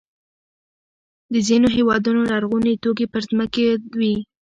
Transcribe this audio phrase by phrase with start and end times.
[1.33, 3.65] د ځینو هېوادونو لرغوني توکي پر ځمکې
[3.99, 4.15] وي.